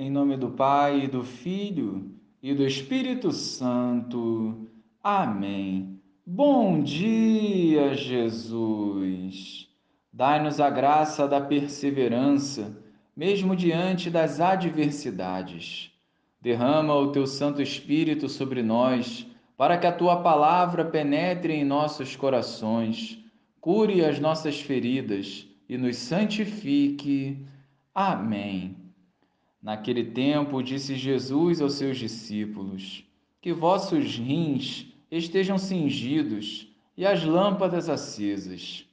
[0.00, 2.08] Em nome do Pai, e do Filho
[2.40, 4.68] e do Espírito Santo.
[5.02, 6.00] Amém.
[6.24, 9.68] Bom dia, Jesus.
[10.12, 12.80] Dai-nos a graça da perseverança,
[13.16, 15.90] mesmo diante das adversidades.
[16.40, 19.26] Derrama o teu Santo Espírito sobre nós,
[19.56, 23.18] para que a tua palavra penetre em nossos corações,
[23.60, 27.44] cure as nossas feridas e nos santifique.
[27.92, 28.87] Amém.
[29.62, 33.04] Naquele tempo, disse Jesus aos seus discípulos:
[33.40, 38.86] Que vossos rins estejam cingidos e as lâmpadas acesas.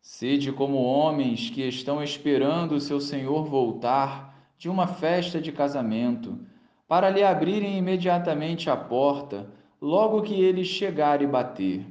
[0.00, 6.38] Sede como homens que estão esperando o seu Senhor voltar de uma festa de casamento,
[6.86, 11.86] para lhe abrirem imediatamente a porta, logo que ele chegar e bater.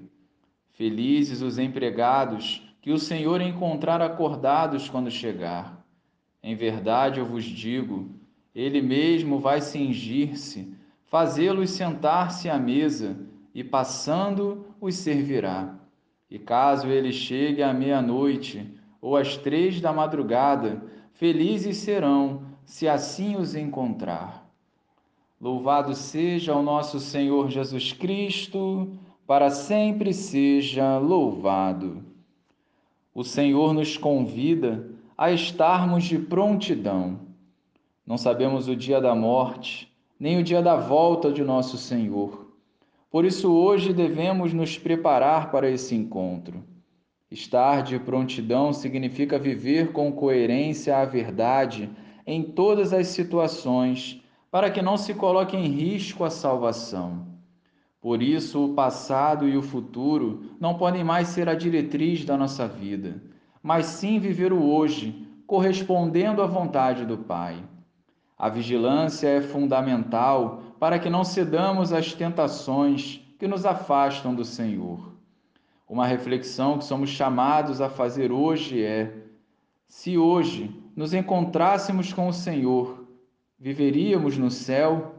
[0.72, 5.81] Felizes os empregados que o Senhor encontrar acordados quando chegar.
[6.44, 8.10] Em verdade eu vos digo,
[8.54, 10.74] ele mesmo vai cingir-se,
[11.06, 13.18] fazê-los sentar-se à mesa,
[13.54, 15.76] e passando os servirá.
[16.30, 23.36] E caso ele chegue à meia-noite ou às três da madrugada, felizes serão, se assim
[23.36, 24.50] os encontrar.
[25.40, 28.94] Louvado seja o nosso Senhor Jesus Cristo,
[29.28, 32.06] para sempre seja louvado.
[33.14, 34.90] O Senhor nos convida
[35.22, 37.20] a estarmos de prontidão.
[38.04, 39.88] Não sabemos o dia da morte,
[40.20, 42.48] nem o dia da volta de nosso Senhor.
[43.12, 46.64] Por isso, hoje devemos nos preparar para esse encontro.
[47.30, 51.88] Estar de prontidão significa viver com coerência a verdade
[52.26, 54.20] em todas as situações,
[54.50, 57.28] para que não se coloque em risco a salvação.
[58.02, 62.68] Por isso, o passado e o futuro não podem mais ser a diretriz da nossa
[62.68, 63.22] vida
[63.62, 67.64] mas sim viver o hoje, correspondendo à vontade do Pai.
[68.38, 75.12] A vigilância é fundamental para que não cedamos às tentações que nos afastam do Senhor.
[75.88, 79.14] Uma reflexão que somos chamados a fazer hoje é:
[79.88, 83.06] se hoje nos encontrássemos com o Senhor,
[83.60, 85.16] viveríamos no céu?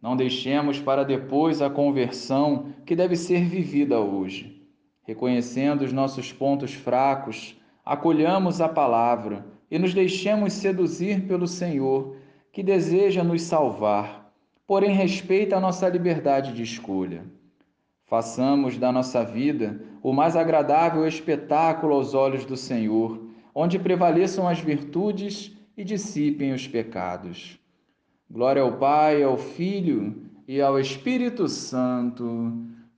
[0.00, 4.59] Não deixemos para depois a conversão que deve ser vivida hoje.
[5.02, 12.16] Reconhecendo os nossos pontos fracos, acolhamos a palavra e nos deixemos seduzir pelo Senhor,
[12.52, 14.32] que deseja nos salvar,
[14.66, 17.24] porém respeita a nossa liberdade de escolha.
[18.04, 23.20] Façamos da nossa vida o mais agradável espetáculo aos olhos do Senhor,
[23.54, 27.58] onde prevaleçam as virtudes e dissipem os pecados.
[28.28, 32.52] Glória ao Pai, ao Filho e ao Espírito Santo